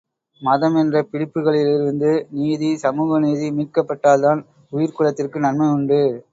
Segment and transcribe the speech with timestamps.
[0.41, 4.41] மதம் என்ற பிடிப்புகளிலிருந்து நீதி சமூக நீதி மீட்கப்பட்டால்தான்
[4.73, 6.03] உயிர்க் குலத்திற்கு நன்மை உண்டு.